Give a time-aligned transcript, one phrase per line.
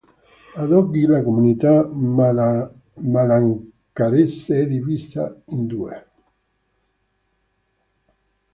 [0.55, 6.07] Ad oggi la comunità malankarese è divisa in due.